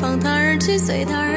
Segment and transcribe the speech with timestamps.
[0.00, 1.35] 放他而去，随他而。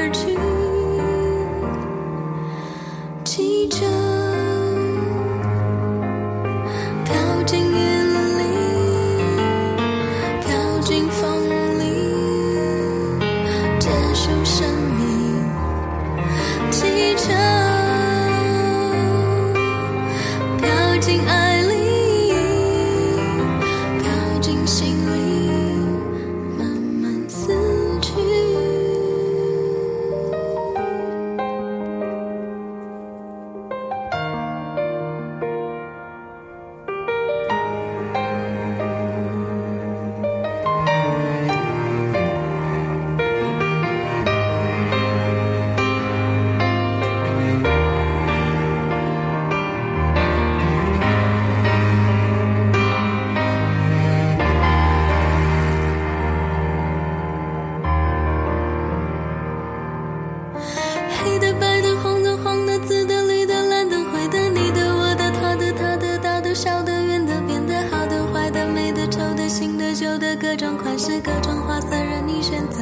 [70.20, 72.82] 的、各种款式、各种花色任你选择。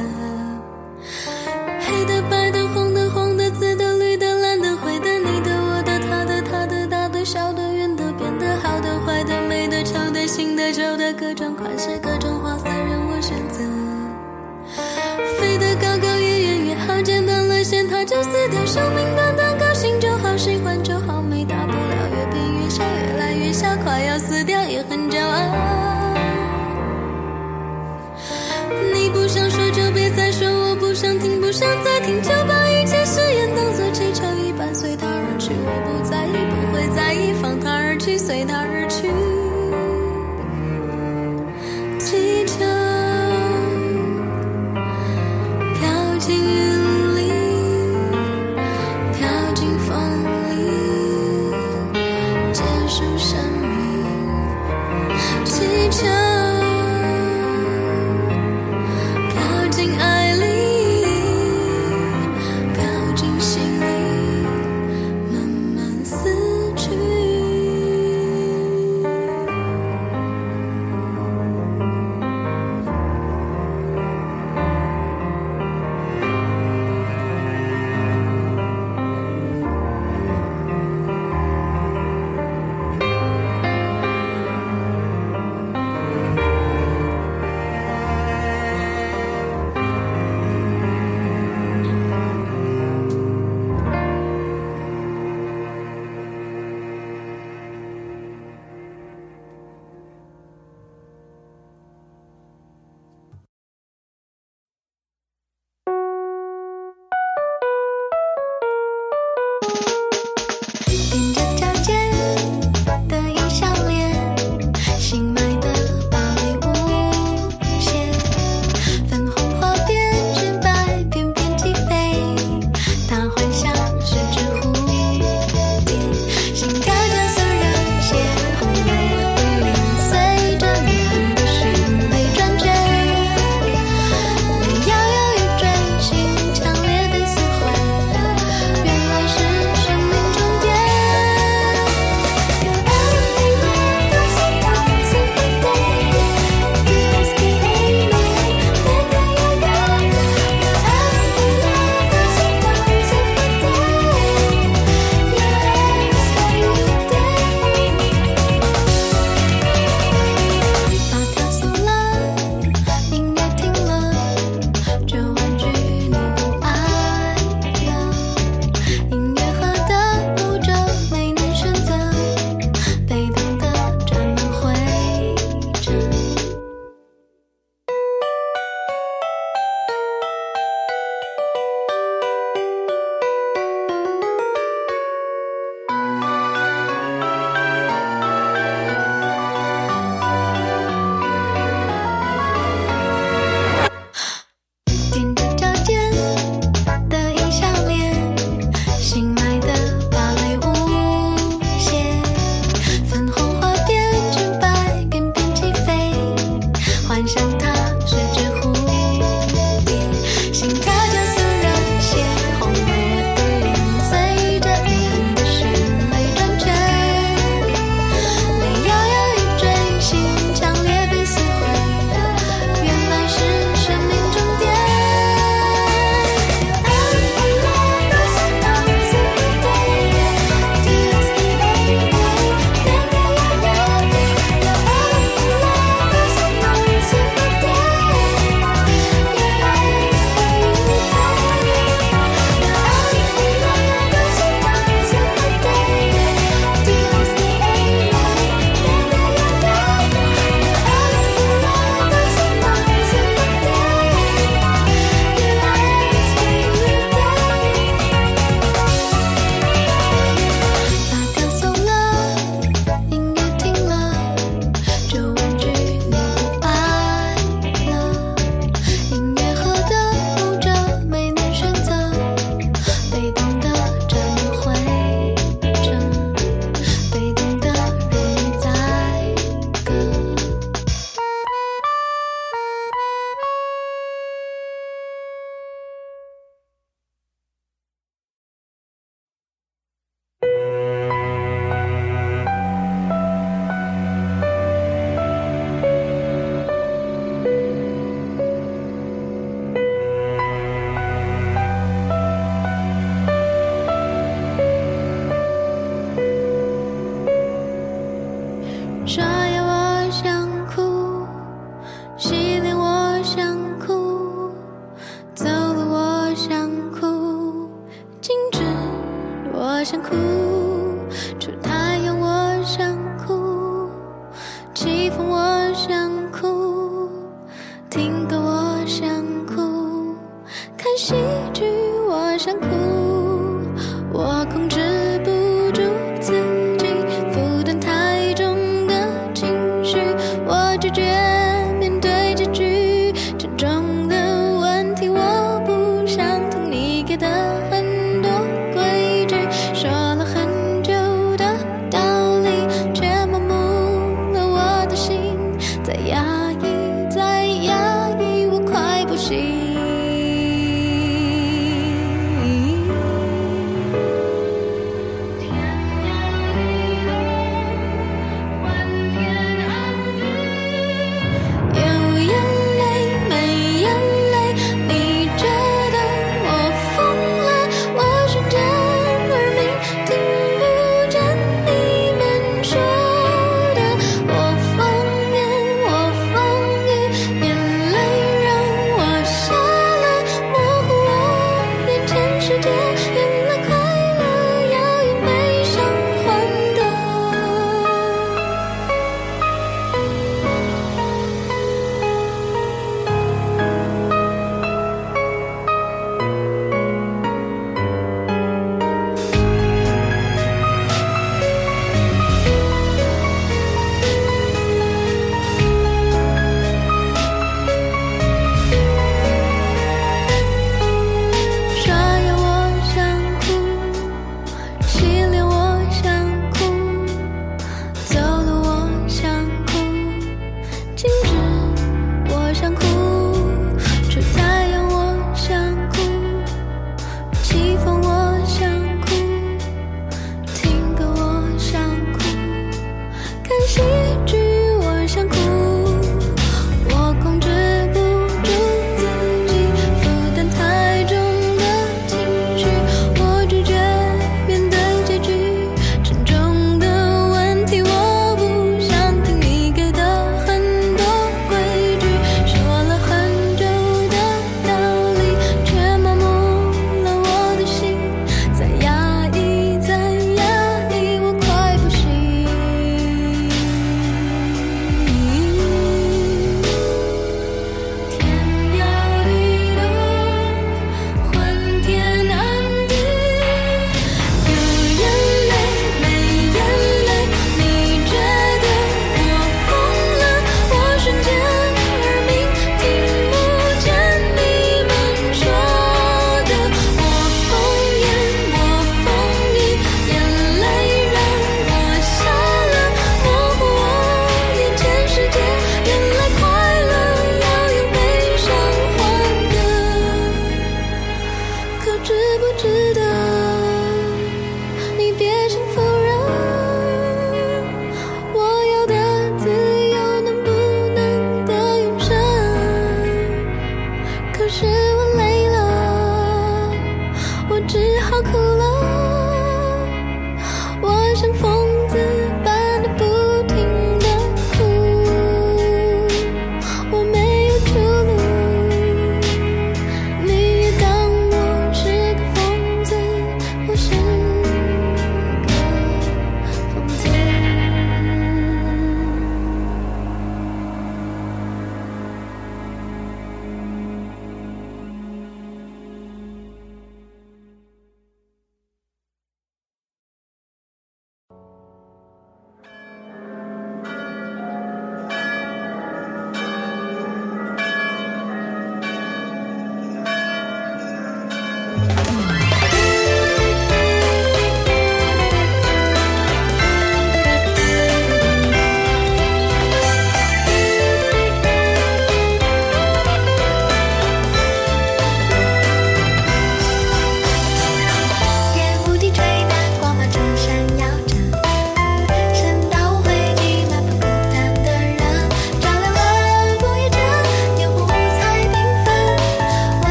[1.80, 13.62] 黑的、白的、红的、黄的、紫的、绿的、蓝的、灰的，你的、我的、他的、他的、大的、小的、圆的、扁的、好的、坏的、美的、丑的、新的、旧的，各种款式、各种花色任我选择。
[15.38, 18.66] 飞得高高，越远越好，剪断了线它就死掉。
[18.66, 24.42] 生命短短，高兴就好，喜欢就好，没大不了，越变越小，越来越小，快要死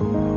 [0.00, 0.29] Bye.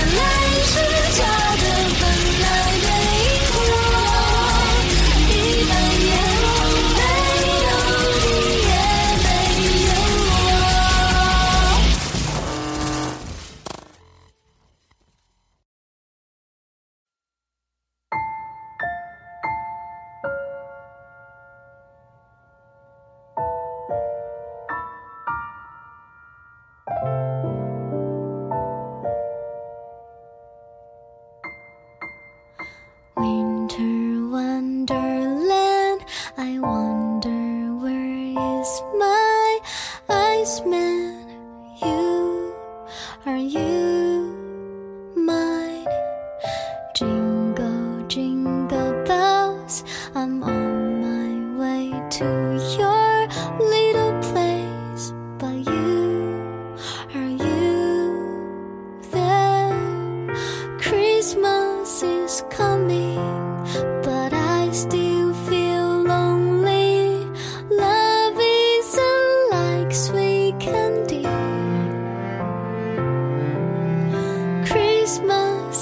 [0.00, 1.29] 真的，泪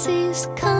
[0.09, 0.78] Please come.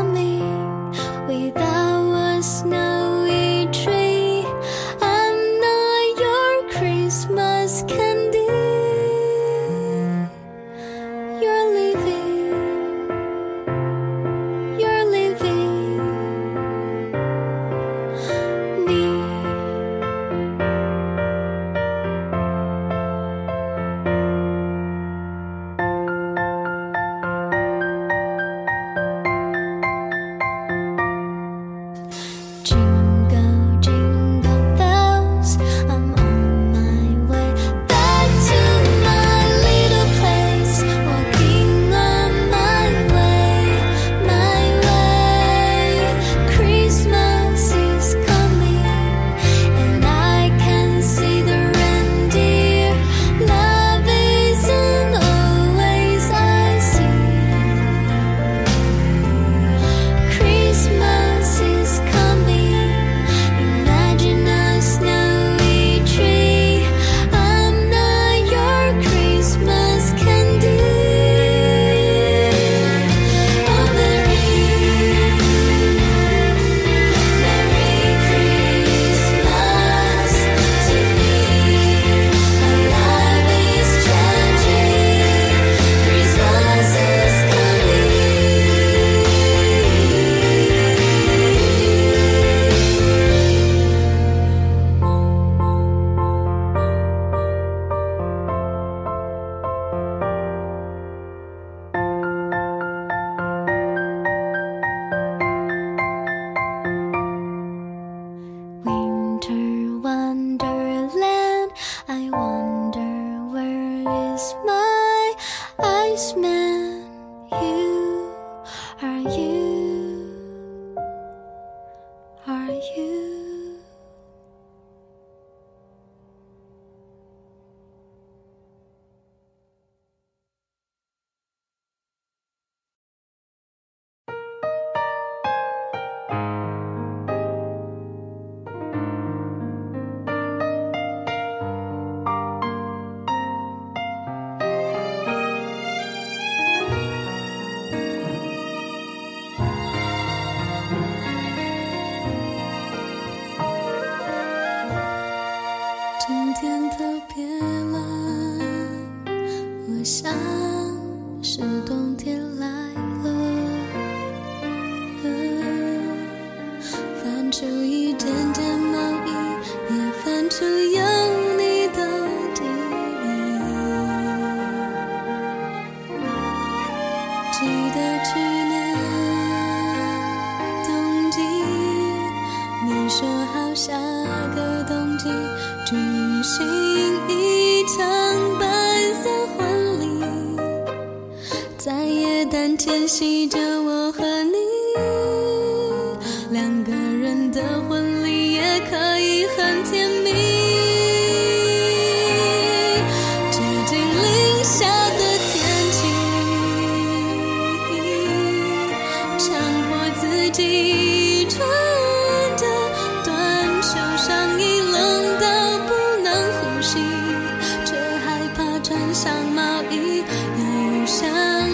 [219.14, 220.24] 上毛衣，
[220.58, 221.28] 又想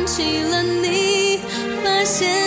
[0.06, 1.40] 起了你，
[1.84, 2.45] 发现。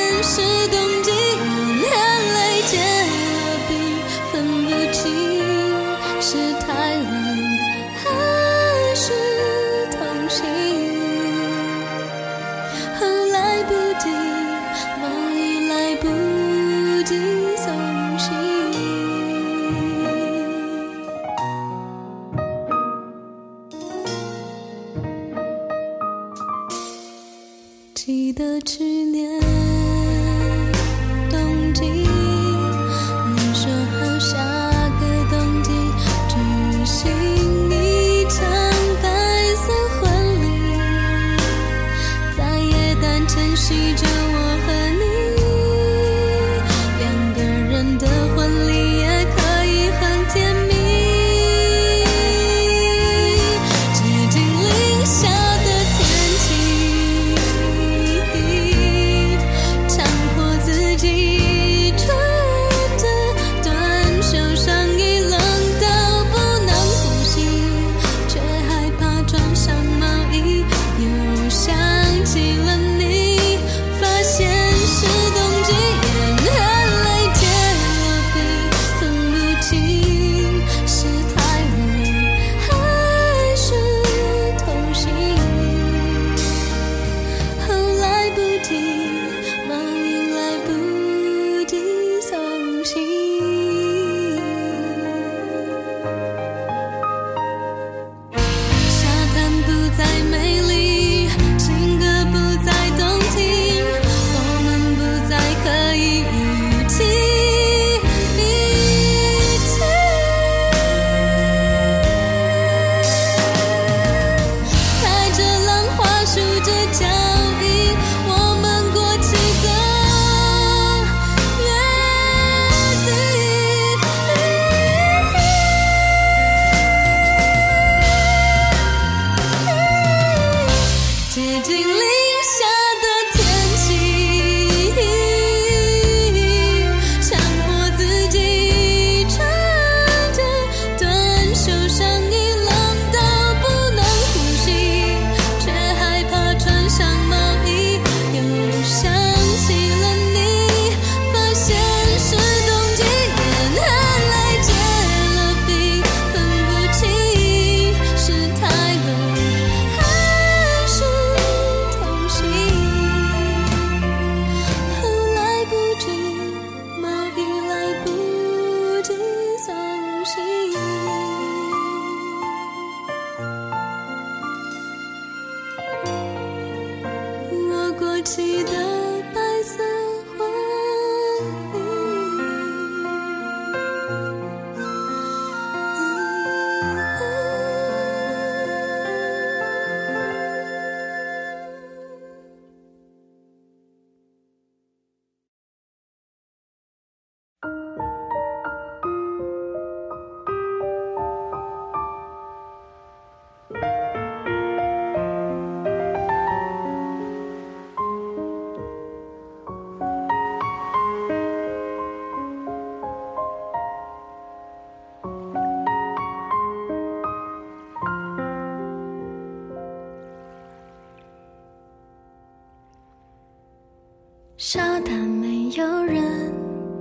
[224.70, 226.52] 沙滩没有人，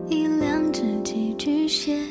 [0.07, 2.01] 一辆只寄居蟹。